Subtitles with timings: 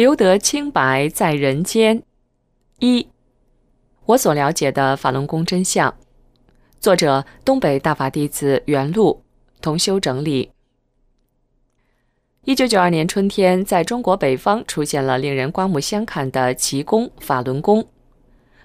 [0.00, 2.02] 留得清白在人间。
[2.78, 3.06] 一，
[4.06, 5.94] 我所了解的法轮功真相。
[6.80, 9.22] 作者：东北大法弟子袁路，
[9.60, 10.52] 同修整理。
[12.46, 17.86] 一九九二年春天，在中国北方出现了令人刮目相看的奇功——法轮功。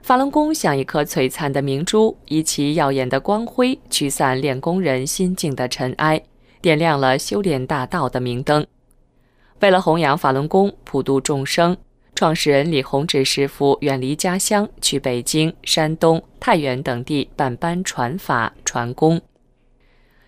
[0.03, 6.23] 法轮功像一颗璀璨的明珠，以其耀眼的光辉驱散练功人心境的尘埃，
[6.61, 8.65] 点亮了修炼大道的明灯。
[9.61, 11.75] 为了弘扬法轮功、普度众生，
[12.13, 19.21] 创始人李洪志师傅远离家乡，去北京、山东、太原等地办班传法传功。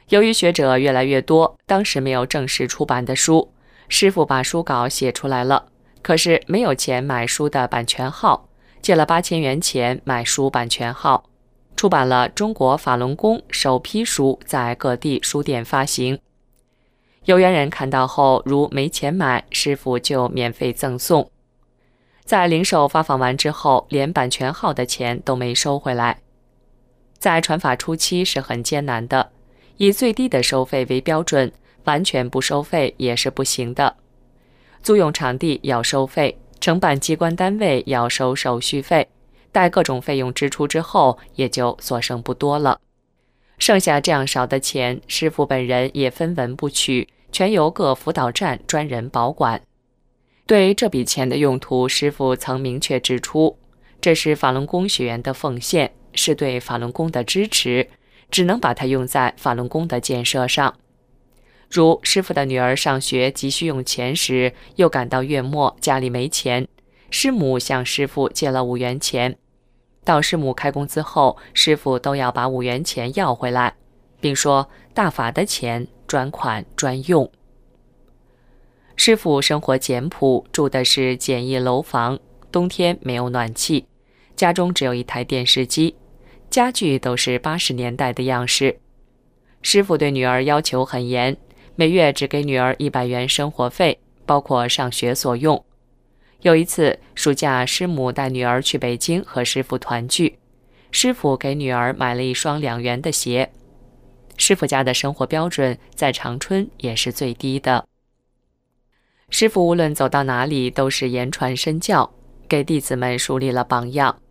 [0.10, 3.52] 由于学者越来越多，当时没有正式出版的书，
[3.90, 5.66] 师傅把书稿写出来了，
[6.02, 8.48] 可是没有钱买书的版权号，
[8.82, 11.26] 借了八千元钱买书版权号，
[11.76, 16.18] 出版了《中国法轮功》首批书，在各地书店发行。
[17.28, 21.30] 有缘人看到后，如没钱买，师傅就免费赠送。
[22.24, 26.22] 在零售发放完之后，连版权号的钱都没收回来。
[27.18, 29.32] 在传法初期是很艰难的，
[29.76, 31.52] 以最低的收费为标准，
[31.84, 33.98] 完全不收费也是不行的。
[34.82, 39.06] 租用场地要收费，承办机关单位要收手续费，
[39.52, 42.80] 待各种费用支出之后，也就所剩不多了。
[43.58, 47.10] 剩下这样少的钱，师傅本人也分文不取。
[47.32, 49.62] 全由各辅导站专人保管。
[50.46, 53.58] 对这笔钱的用途，师傅曾明确指出：
[54.00, 57.90] 这是法轮功学员的奉献，是对法轮功的支持，
[58.32, 60.74] 只能把它用在法轮功的建设上。
[61.70, 66.66] 如师傅的女儿上学急需用钱时，又赶到月末家里没钱，
[67.10, 69.38] 师母向师傅借了五元钱。
[70.06, 73.76] 到师母开工资后，师傅都要把五元钱要回来，
[74.22, 75.86] 并说大法的钱。
[76.08, 77.30] 专款专用。
[78.96, 82.18] 师傅生活简朴，住的是简易楼房，
[82.52, 83.86] 冬天没有暖气，
[84.36, 85.96] 家中只有一台电视机，
[86.50, 88.80] 家具都是八十年代的样式。
[89.62, 91.38] 师傅对女儿要求很严，
[91.76, 95.64] 每月只给女儿一百元生活费，包括上学所用。
[96.42, 100.40] 有一次暑假，师母带女儿去北京和师傅团聚，
[100.92, 103.52] 师傅给女儿买了一双两元的鞋。
[104.38, 107.86] 师傅家的生活标准在长春也是最低的。
[109.30, 112.10] 师傅无论走到哪里都是言传身教，
[112.48, 114.22] 给弟子们树立了榜样。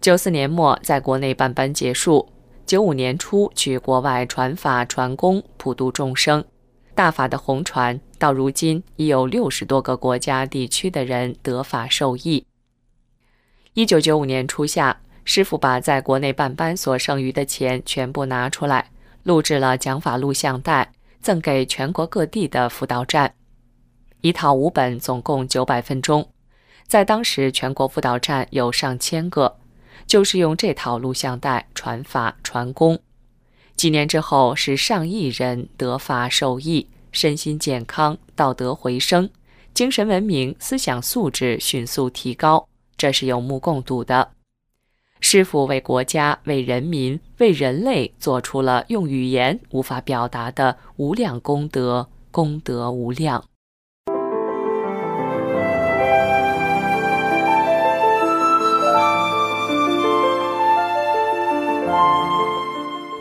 [0.00, 2.28] 九四年末在国内办班结束，
[2.66, 6.44] 九五年初去国外传法传功，普度众生。
[6.94, 12.44] 大法的红传到如今已有六十多个国家地区的人得法受益。
[13.72, 18.90] 一九九五年初夏，师傅把在国内办班所剩余的钱全部拿出来。
[19.22, 23.34] 录制了讲法录像带，赠给全国各地的辅导站，
[24.20, 26.28] 一套五本，总共九百分钟。
[26.86, 29.56] 在当时，全国辅导站有上千个，
[30.06, 32.98] 就是用这套录像带传法传功。
[33.76, 39.30] 几年之后，是上亿人得法受益，身心健康，道德回升，
[39.72, 44.32] 精神文明，思想素质迅速提高，这是有目共睹的。
[45.24, 53.42] 师傅为国家、为人民、为人类做出了用语言无法表达的无量功德，功德无量。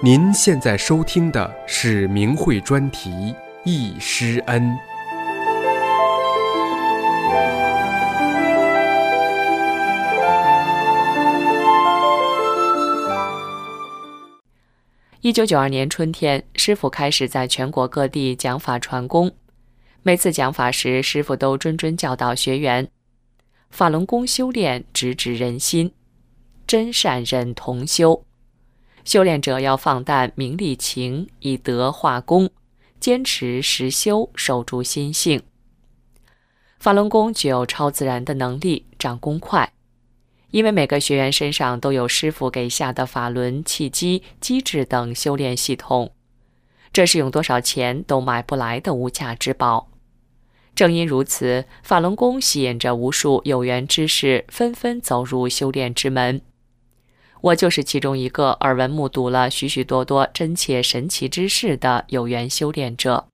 [0.03, 3.09] 您现在收听的是明慧专题
[3.63, 4.63] 《忆师恩》。
[15.23, 19.31] 一九九二年春天，师傅开始在全国各地讲法传功。
[20.01, 22.89] 每次讲法时，师傅都谆谆教导学员：
[23.69, 25.93] 法轮功修炼直指人心，
[26.65, 28.25] 真善忍同修。
[29.05, 32.49] 修炼者要放淡名利情，以德化功，
[32.99, 35.43] 坚持实修，守住心性。
[36.79, 39.71] 法轮功具有超自然的能力，长功快。
[40.51, 46.11] 因为每个学员身上都有师傅给下的法轮、气机、机制等修炼系统，
[46.93, 49.89] 这是用多少钱都买不来的无价之宝。
[50.75, 56.41] 正因如此，法轮功吸引着无数有缘之士纷纷走入修炼之门。
[57.41, 63.27] 我就是其中一个耳闻目睹了许许多多真切神奇之事的有缘修炼者。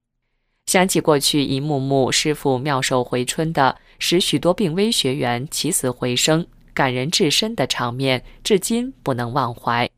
[0.66, 6.46] 想起过去一幕幕师傅妙手回春的，使许多病危学员起死回生、
[6.78, 9.90] 感人至深的场面，至今不能忘怀。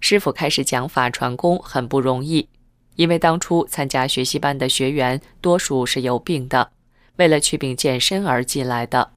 [0.00, 2.48] 师傅开始讲法传功很不容易，
[2.96, 6.72] 因为当初参加学习班的学员多数是有病的，
[7.18, 9.12] 为了祛病健身而进来的。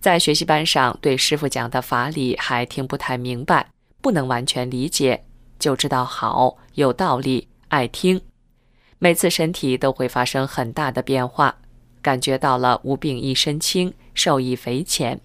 [0.00, 3.68] 在学习班上，对师傅讲的法理还听不太明白，
[4.02, 5.22] 不能完全理解，
[5.60, 8.20] 就知道好有道理，爱听。
[8.98, 11.56] 每次身体都会发生很大的变化，
[12.02, 15.20] 感觉到了无病一身轻，受益匪浅。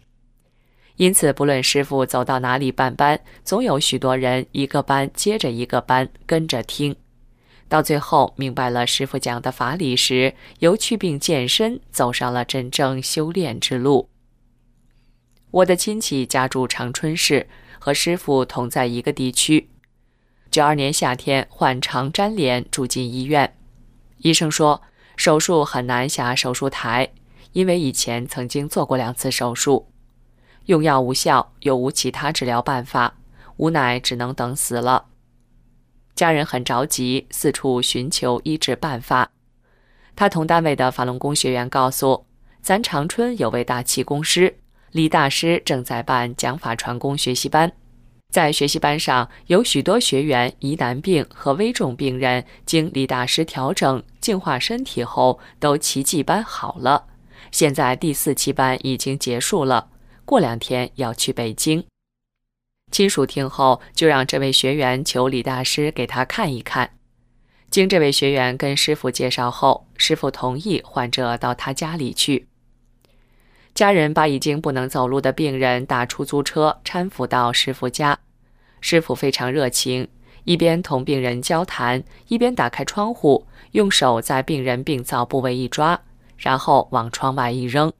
[0.98, 6.94] 因此，不论师傅走到哪里办班，总有许多人一个班接着一个班跟着听。
[7.70, 14.10] 到最后明白了师傅讲的法理时，由祛病健身走上了真正修炼之路。
[15.52, 17.48] 我的亲戚家住长春市，
[17.80, 19.70] 和师傅同在一个地区。
[20.52, 23.56] 九二年夏天患肠粘连，住进医院。
[24.18, 24.82] 医生说
[25.16, 27.08] 手术很难下手术台，
[27.52, 29.88] 因为以前曾经做过两次手术，
[30.66, 33.16] 用药无效，又无其他治疗办法，
[33.58, 35.06] 无奈只能等死了。
[36.16, 39.32] 家人很着急，四处寻求医治办法。
[40.16, 42.26] 他同单位的法轮功学员告诉，
[42.62, 44.58] 咱长春有位大气功师。
[44.92, 47.72] 李大师正在办讲法传功学习班，
[48.34, 57.06] 在学习班上有许多学员疑难病和危重病人，经李大师调整净化身体后，都奇迹般好了。
[57.52, 59.90] 现在第四期班已经结束了，
[60.26, 61.86] 过两天要去北京。
[62.92, 66.92] 亲属听后就让这位学员求李大师给他看一看。
[67.70, 72.48] 经这位学员跟师傅介绍后，师傅同意患者到他家里去。
[73.76, 78.18] 家人把已经不能走路的病人打出租车搀扶到师傅家，
[78.82, 80.08] 师傅非常热情，
[80.46, 86.02] 一边同病人交谈，一边打开窗户，用手在病人病灶部位一抓，
[86.40, 87.94] 然后往窗外一扔。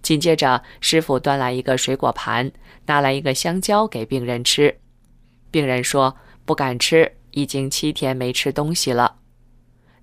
[0.00, 2.50] 紧接着，师傅端来一个水果盘，
[2.86, 4.78] 拿来一个香蕉给病人吃。
[5.50, 9.16] 病人说不敢吃，已经七天没吃东西了。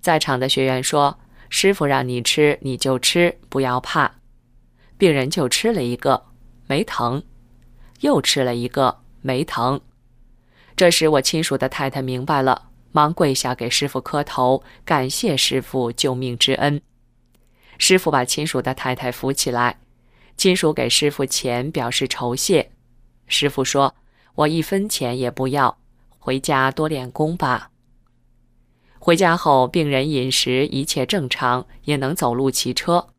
[0.02, 1.18] 在场的学员说
[1.50, 4.20] ：“师傅让你吃，你就吃，不要怕。”
[4.98, 6.26] 病人就吃了一个，
[6.68, 7.22] 没疼；
[8.02, 9.80] 又吃了一个，没疼。
[10.76, 16.82] 这时，我亲属的太太明白了，忙跪下给师傅磕头，感谢师傅救命之恩。
[17.78, 19.80] 师傅把亲属的太太扶起来，
[20.38, 22.72] 亲属给师傅钱表示酬谢。
[23.28, 23.96] 师傅说
[24.36, 25.78] ：“我一分钱也不要，
[26.20, 27.72] 回家多练功吧。”
[29.00, 33.10] 回家后，病人饮食一切正常，也能走路、骑车。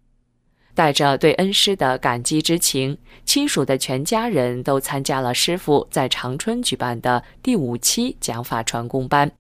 [0.75, 9.31] 带着对恩师的感激之情，亲属的全家人都参加了师傅在长春举办的第五期讲法传功班。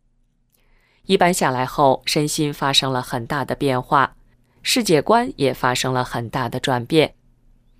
[1.06, 4.14] 一班下来后，身心发生了很大的变化，
[4.64, 7.14] 世界观也发生了很大的转变。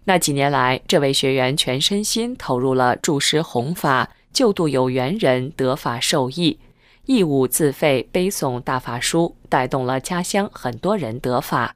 [0.05, 6.61] 那几年来，这位学员全身心投入了助师弘法、救度有缘人得法受益，
[7.07, 11.75] 义务自费背诵大法书，带动了家乡很多人得法。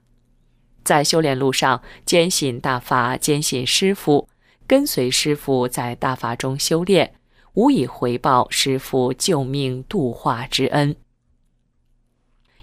[0.85, 4.29] 在修炼路上，坚信大法，坚信师傅，
[4.67, 7.15] 跟随师傅在大法中修炼，
[7.55, 10.95] 无以回报师傅救命度化之恩。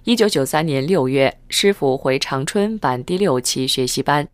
[0.05, 4.27] 一九九三年六月，师傅回长春办第六期学习班，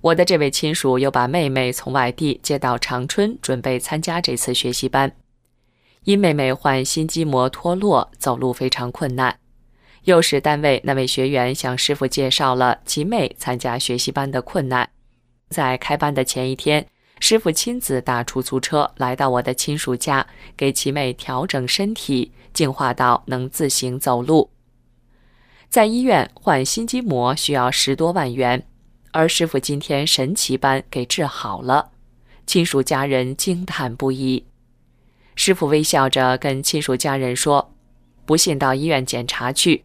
[0.00, 5.14] 我的这位亲属又把妹妹从外地接到长春，准备参加这次学习班。
[6.04, 9.38] 因妹妹患心肌膜脱落，走路非常困难。
[10.04, 14.88] 又是单位那位学员向师傅介绍了其妹参加学习班的困难。
[15.50, 16.86] 在开班的前一天，
[17.20, 20.26] 师傅亲自打出租车来到我的亲属家，
[20.56, 24.48] 给其妹调整身体，净化到能自行走路。
[25.72, 28.62] 在医院换心肌膜需要十多万元，
[29.10, 31.92] 而师傅今天神奇般给治好了，
[32.46, 34.44] 亲属家人惊叹不已。
[35.34, 37.72] 师傅微笑着跟亲属家人说
[38.26, 39.82] ：“不信到医院检查去。”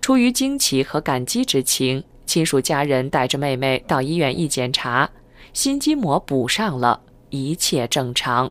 [0.00, 5.10] 出于惊奇和感激之情，亲属家人带着妹妹到医院一检查，
[5.52, 8.50] 心肌膜补上了，一切正常。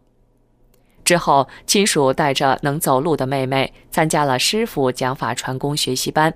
[1.10, 6.32] 之后，亲属带着能走路的妹妹参加了师傅讲法传功学习班。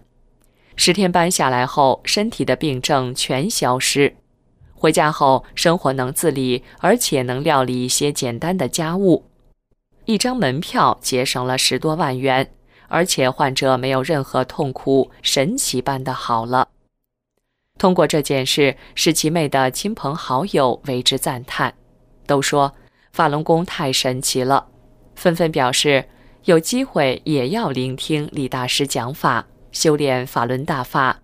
[0.75, 4.15] 十天班下来后，身体的病症全消失。
[4.74, 9.30] 回家后，生活能自理，而且能料理一些简单的家务。
[10.06, 12.51] 一张门票节省了十多万元，
[12.88, 16.70] 而且患者没有任何痛苦，神奇般的好了。
[17.77, 21.75] 通过这件事，使其妹的亲朋好友为之赞叹，
[22.25, 22.74] 都说
[23.13, 24.67] 法轮功太神奇了，
[25.15, 26.10] 纷纷表示
[26.46, 31.22] 有机会也要聆听李大师讲法，修炼法轮大法。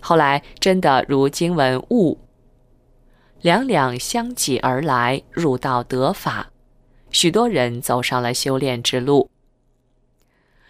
[0.00, 2.20] 后来真的如经文悟，
[3.40, 6.52] 两两相继而来，入道得法，
[7.10, 9.28] 许多人走上了修炼之路。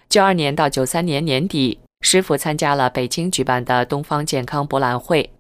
[0.09, 1.79] 九二年到九三年年底。
[2.01, 5.33] 师傅参加了北京举办的东方健康博览会，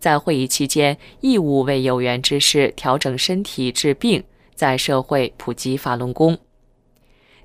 [0.00, 6.36] 在会议期间，义务为有缘之士调整身体治病，在社会普及法轮功。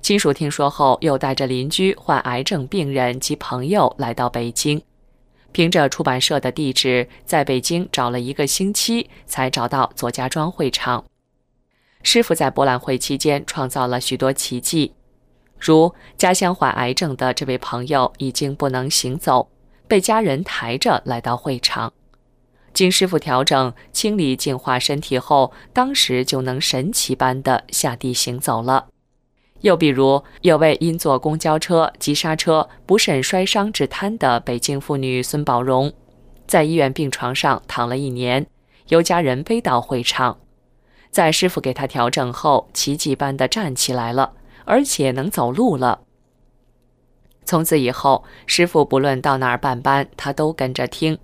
[0.00, 4.80] 亲属听说后，又带着邻居患癌症病人及朋友来到北京，
[5.52, 11.04] 凭着出版社的地址，在北京找了一个星期，才找到左家庄会场。
[12.02, 14.94] 师傅在博览会期间创造了许多奇迹。
[15.58, 19.48] 如家乡患癌症的这位朋友已经不能行走，
[19.88, 21.92] 被家人抬着来到会场，
[22.76, 28.88] 经师傅调整、清理、净化身体后，当时就能神奇般的下地行走了。
[29.62, 35.90] 又比如，有位因坐公交车急刹车不慎摔伤致瘫的北京妇女孙宝荣，
[36.46, 38.46] 在医院病床上躺了一年，
[38.88, 40.38] 由家人背到会场，
[41.10, 44.34] 在师傅给她调整后，奇迹般的站起来了。
[44.66, 46.00] 而且能走路了。
[47.46, 51.16] 从此以后，师傅不论到哪儿办班，他都跟着听。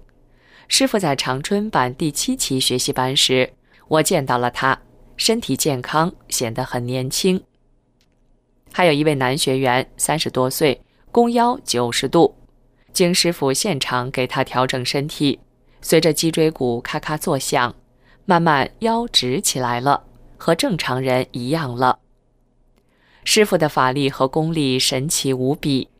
[0.74, 3.52] 师傅在长春办第七期学习班时，
[3.88, 4.80] 我见到了他，
[5.18, 7.38] 身体健康，显得很年轻。
[8.72, 12.34] 还有一位男学员，三十多岁，弓腰九十度，
[12.90, 15.40] 经师傅现场给他调整身体，
[15.82, 17.74] 随着脊椎骨咔咔作响，
[18.24, 20.04] 慢慢腰直起来了，
[20.38, 21.98] 和正常人一样了。
[23.24, 25.90] 师傅的法力和功力神奇无比，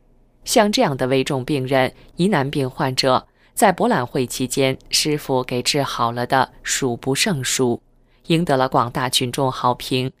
[0.43, 7.81] 像这样的危重病人、疑难病患者，在博览会期间，师傅给治好了的数不胜数，
[8.27, 10.11] 赢得了广大群众好评，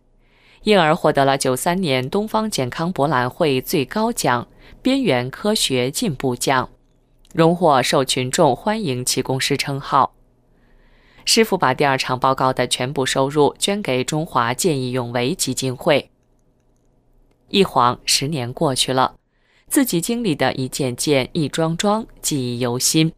[0.61, 4.47] 因而获得了九三年东方健康博览会最高奖——
[4.83, 6.69] 边缘科学进步奖，
[7.33, 10.13] 荣获受群众欢迎气功师称号。
[11.25, 16.11] 师傅把第二场报告的全部收入捐给中华见义勇为基金会。
[17.49, 19.15] 一晃十年过去了，
[19.67, 23.11] 自己经历的一件件、一桩桩，记忆犹新。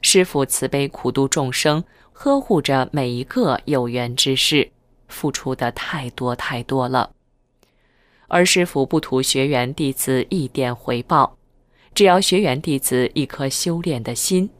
[0.00, 4.70] 师傅慈悲苦度众生，呵护着每一个有缘之士，
[5.08, 7.10] 付出的太多太多了。
[8.28, 11.36] 而师傅不图学员弟子一点回报，
[11.94, 14.50] 只要学员弟子一颗修炼的心，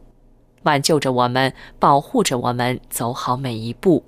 [0.63, 4.03] 挽救着我们，保护着我们，走好每一步。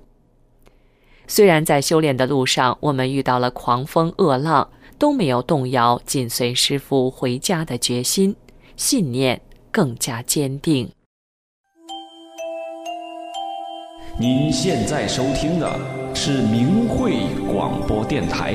[1.26, 4.70] 虽然在修炼的路上，我们遇到了狂风恶浪。
[4.98, 8.36] 都没有动摇紧随师傅回家的决心，
[8.76, 9.40] 信念
[9.72, 10.88] 更加坚定。
[14.18, 17.14] 您现在收听的是明慧
[17.50, 18.52] 广播电台。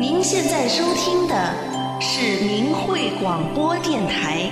[0.00, 1.54] 您现在收听的
[2.00, 4.50] 是明慧广播电台。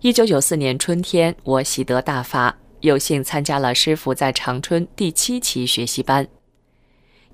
[0.00, 2.56] 一九九四年春天，我喜得大发。
[2.80, 6.26] 有幸参加了师傅在长春第七期学习班，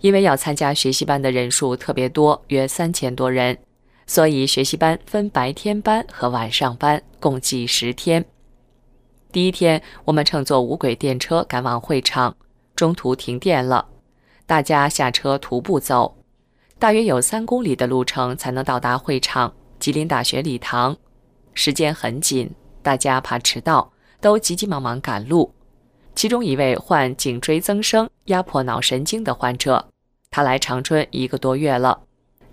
[0.01, 3.57] 因为要参加学习班的人数特别多，约三千多人，
[4.11, 8.25] 所以学习班分白天班和晚上班，共计十天。
[9.31, 12.35] 第一天，我们乘坐无轨电车赶往会场，
[12.75, 13.87] 中途停电了，
[14.47, 16.17] 大家下车徒步走，
[16.77, 20.97] 大约有三公里的路程才能到达会场——吉林大学礼堂。
[21.55, 22.51] 时间很紧，
[22.83, 23.93] 大家怕迟到。
[24.21, 25.55] 都急急忙忙赶路，
[26.17, 29.89] 其中一位患颈椎增生、压迫脑神经的患者，
[30.33, 32.03] 他来长春一个多月了，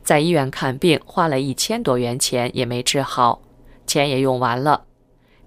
[0.07, 3.41] 在医院看病花了一千多元钱也没治好，
[3.85, 4.85] 钱也用完了。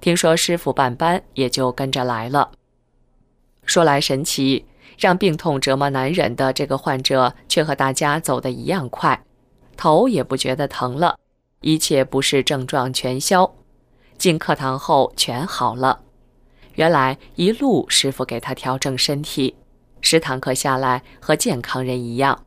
[0.02, 2.50] 听说师傅办班，也就跟着来了。
[3.64, 4.66] 说来神奇，
[4.98, 9.24] 让病痛折磨难忍的这个患者，却和大家走得一样快，
[9.78, 11.18] 头也不觉得疼了，
[11.62, 13.50] 一切不适症状全消，
[14.18, 16.00] 进课堂后全好了。
[16.74, 19.56] 原来一路师傅给他调整身体，
[20.02, 22.44] 十堂课下来和健康人一样。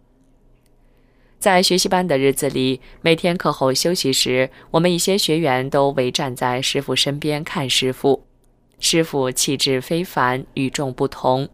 [1.44, 8.26] 在学习班的日子里，每天课后休息时，我们一些学员都围站在师傅身边看师傅。
[8.80, 11.50] 师傅气质非凡，与众不同，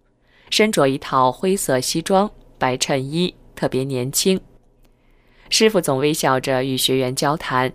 [0.52, 2.30] 身着一套灰色西装、
[2.60, 4.40] 白衬衣，特别年轻。
[5.50, 7.74] 师傅总微笑着与学员交谈。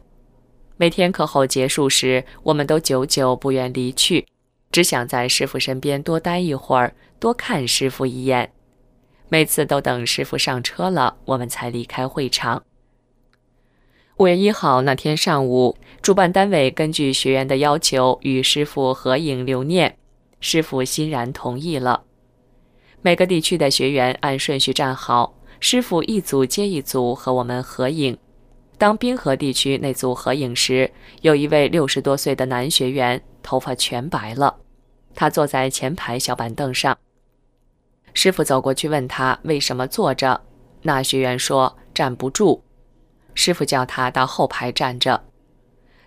[0.76, 4.24] 每天课后结束时，我们都久久不愿离去。
[4.70, 8.52] 只想在师傅身边多待一会儿，多看师傅一眼。
[9.28, 12.62] 每次都等师傅上车了，我们才离开会场。
[14.18, 19.96] 五月一号那天上午，主办单位根据学员的要求与师傅合影留念，
[20.38, 22.04] 师傅欣然同意了。
[23.02, 28.16] 每个地区的学员按顺序站好，师傅一组接一组和我们合影。
[28.78, 34.56] 当滨河地区那组合影时，有一位六十多岁的男学员，头发全白了，
[35.14, 36.96] 他坐在前排小板凳上。
[38.14, 40.40] 师傅走过去问他为什么坐着，
[40.82, 42.64] 那学员说站不住。
[43.34, 45.22] 师傅叫他到后排站着。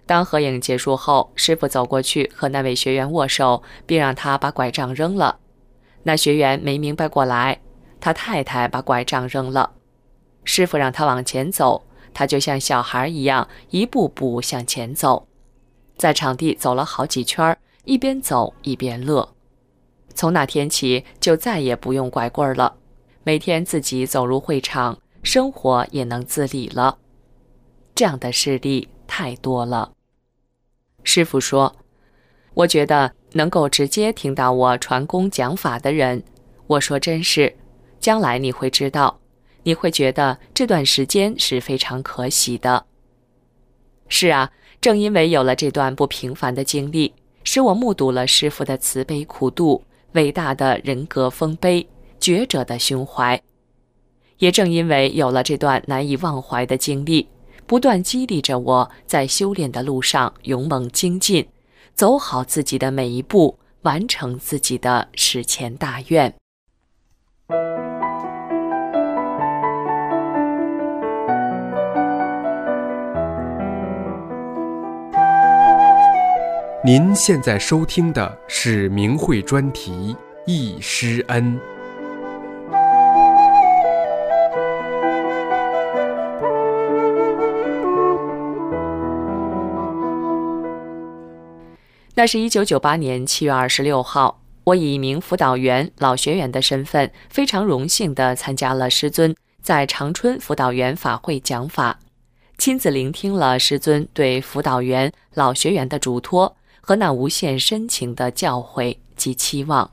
[0.05, 5.37] 当合影结束后，师傅走过去和那位学员握手，并让他把拐杖扔了。
[6.03, 7.59] 那学员没明白过来，
[7.99, 9.73] 他太太把拐杖扔了。
[10.45, 15.27] 师傅让他往前走，他就像小孩一样一步步向前走，
[15.97, 19.35] 在场地走了好几圈，一边走一边乐。
[20.17, 22.75] 从那天起，就再也不用拐棍儿了，
[23.23, 26.97] 每天自己走入会场，生活也能自理了。
[27.93, 29.91] 这样的事例太多了。
[31.03, 31.75] 师傅说
[32.55, 36.23] ：“我觉得能够直接听到我传功讲法的人，
[36.65, 37.55] 我说真是，
[37.99, 39.19] 将来你会知道，
[39.61, 42.87] 你会觉得这段时间是非常可喜的。
[44.07, 49.83] 是啊，正因为有了这段不平凡的经历，使我目睹了师傅的慈悲苦度、
[50.17, 51.87] 伟大的人格丰碑、
[52.19, 53.41] 觉者的胸怀。
[54.39, 57.29] 也正因为有了这段难以忘怀的经历。”
[57.67, 61.45] 不断激励着我在修炼的路上勇猛精进，
[61.93, 66.33] 走好自己的每一步，完成自己的史前大愿。
[76.85, 81.59] 您现在收听的是明慧专题《易师恩》。
[92.13, 101.97] 那是一九九八年七月二十六号，我以一名辅导员、老学员的身份，非常荣幸地参加了师尊在长春辅导员法会讲法，
[102.59, 106.55] 亲自聆听了师尊对辅导员、老学员的嘱托
[106.87, 109.91] 和那无限深情的教诲及期望。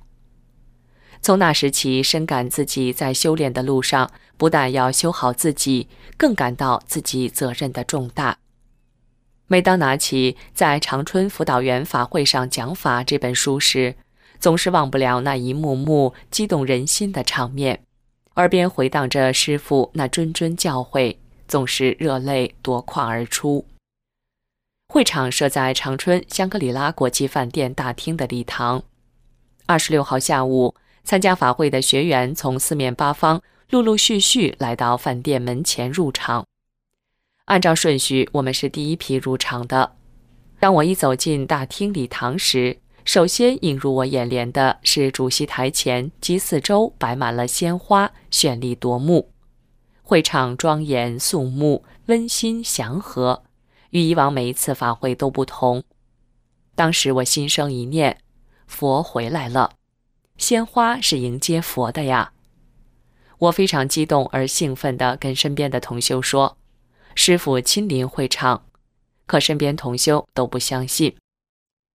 [1.20, 8.38] 从那时起，深感自己在修炼的路上，不但要修好自己，更感到自己责任的重大。
[9.48, 13.96] 每当拿起在长春辅导员法会上讲法这本书时，
[14.38, 17.82] 总是忘不了那一幕幕激动人心的场面，
[18.36, 21.16] 耳边回荡着师傅那谆谆教诲，
[21.48, 23.66] 总是热泪夺眶而出。
[24.94, 28.80] 会场设在长春香格里拉国际饭店大厅的礼堂。
[29.66, 36.46] 二十六号下午，参加法会的学员从四面八方陆陆续续来到饭店门前入场。
[37.46, 39.96] 按照顺序，我们是第一批入场的。
[40.60, 49.28] 当我一走进大厅礼堂时，首先映入我眼帘的是主席台前及四周摆满了鲜花，绚丽夺目。
[50.04, 53.42] 会场庄严肃穆、温馨祥和，
[53.94, 55.84] 与以往每一次法会都不同。
[56.74, 58.18] 当时我心生一念：
[58.66, 59.76] 佛回来了，
[60.36, 62.32] 鲜花是迎接佛的呀！
[63.38, 66.58] 我非常激动而兴奋地跟身边的同修说。
[67.14, 68.66] 师傅亲临会场，
[69.26, 71.14] 可身边同修都不相信，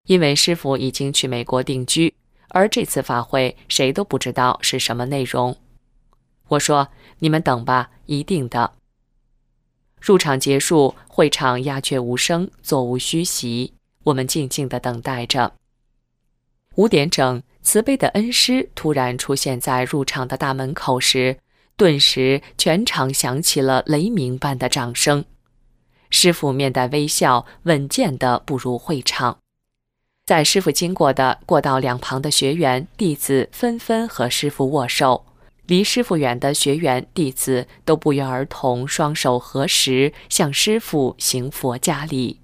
[0.07, 2.15] 因为师傅已经去美国定居，
[2.47, 5.57] 而这次法会谁都不知道是什么内容。
[6.47, 6.87] 我说
[7.19, 8.71] ：“你们等吧，一定的。”
[10.01, 15.53] 入场结束，会场鸦雀无声，座无虚席，我们静静地等待着。
[16.75, 21.37] 五点整，慈悲的恩师突然出现在入场的大门口时。
[21.75, 25.23] 顿时，全场响起了雷鸣般的掌声。
[26.09, 29.37] 师傅面带微笑，稳健地步入会场。
[30.25, 35.25] 在师傅经过的过道两旁的学员弟子纷纷和师傅握手，
[35.69, 42.39] 离师傅远的学员弟子都不约而同双手合十，向师傅行佛家礼。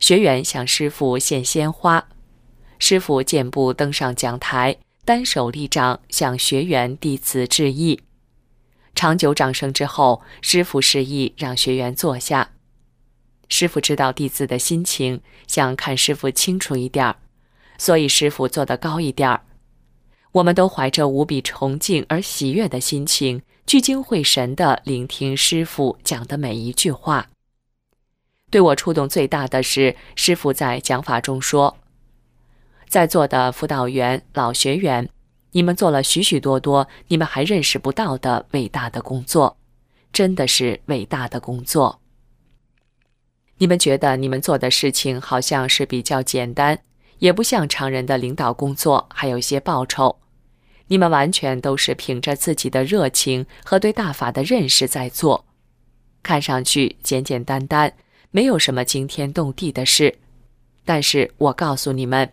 [0.00, 2.08] 学员向师傅献鲜花，
[2.80, 8.00] 师傅健步登上讲台，单手立掌向学员弟子致意。
[8.96, 12.50] 长久掌声之后，师傅示意让学员坐下。
[13.48, 17.14] 师傅知道弟子的心情，想看师傅清楚一点儿，
[17.78, 19.42] 所以师傅坐得高一点儿。
[20.32, 27.28] 我们都怀着无比崇敬而喜悦的心情，聚精会神地聆听师傅讲的每一句话。
[28.50, 31.76] 对我触动最大的是，师傅在讲法中说
[32.88, 35.08] ：“在座的辅导员、老学员，
[35.52, 39.56] 你们做了许许多多你们还认识不到的伟大的工作，
[40.12, 42.00] 真的是伟大的工作。
[43.58, 46.78] 你们觉得你们做的事情好像是比较简单，
[47.18, 50.18] 也不像常人的领导工作还有些报酬。
[50.86, 55.44] 你们完全都是凭着自己的热情和对大法的认识在做，
[56.22, 57.92] 看上去简简单单，
[58.30, 60.18] 没有什么惊天动地的事。
[60.84, 62.32] 但是我告诉你们，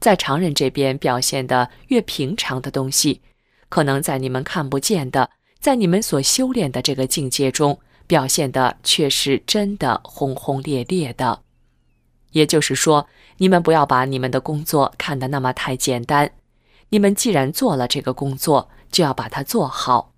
[0.00, 3.20] 在常人这边表现的越平常的东西，
[3.68, 11.42] 可能在你们看不见的，在你们所修炼的这个境界中，表现的却是真的轰轰烈烈的。
[12.32, 13.06] 也就是说，
[13.38, 16.30] 你们不要把你们的工作看得那么太简单。
[16.90, 20.12] 你们既然做了这个工作，就要把它做好，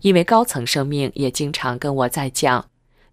[0.00, 2.66] 因为高层生命也经常跟我在讲，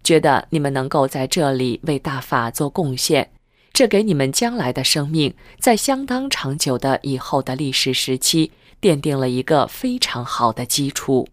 [0.04, 3.30] 觉得你们能够在这里为大法做贡献，
[3.72, 11.26] 这给你们将来的生命，在相当长久的以后的历史时期，奠定了一个非常好的基础。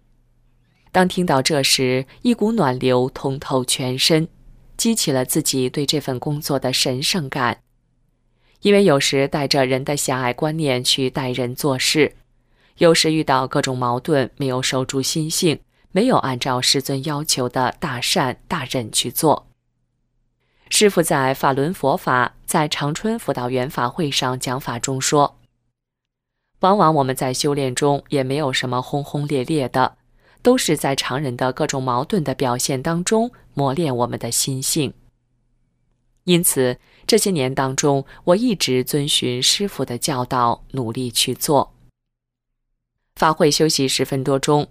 [0.92, 4.28] 当听到这时，一股暖流通透全身，
[4.80, 7.60] 激起了自己对这份工作的神圣感。
[8.62, 12.16] 因为有时带着人的狭隘观念去待人做事，
[12.78, 15.60] 有时遇到各种矛盾，没有守住心性，
[15.92, 19.48] 没有按照师尊要求的大善大忍去做。
[20.70, 25.38] 师傅在法轮佛法在长春辅导员法会上讲法中说
[26.62, 29.98] ：“往往我们在修炼中也没有什么轰轰烈烈的，
[30.42, 34.94] 都是在常人的各种矛盾的表现当中磨练我们的心性。
[36.24, 36.78] 因此。”
[37.10, 41.74] 这些年当中，我一直遵循师傅的教导，努力去做。
[43.16, 44.68] 法会休息十分多钟，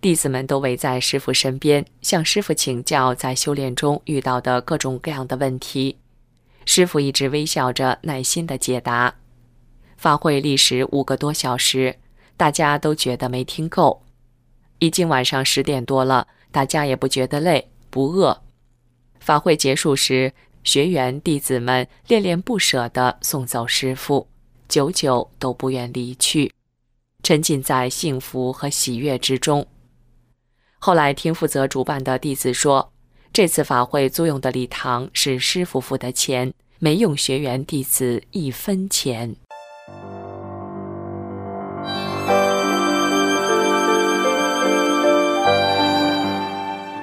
[0.00, 5.98] 弟子们都围在师傅身边，向师傅请教在修炼中遇到的各种各样的问题。
[6.64, 9.12] 师傅一直微笑着，耐心的解答。
[9.96, 11.96] 法会历时五个多小时，
[12.36, 14.04] 大家都觉得没听够。
[14.78, 18.42] 已经晚上十点多了，大家也不觉得累，不饿。
[19.20, 20.32] 法会结束时。
[20.64, 24.26] 学员弟子们恋恋不舍地送走师傅，
[24.66, 26.50] 久久都不愿离去，
[27.22, 29.66] 沉浸在幸福和喜悦之中。
[30.78, 32.90] 后来听负责主办的弟子说，
[33.30, 39.36] 这次法会租用的礼堂是师傅付的钱，没用学员弟子一分钱。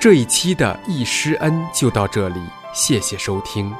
[0.01, 2.41] 这一期的易师恩就到这里。
[2.73, 3.71] 谢谢收听。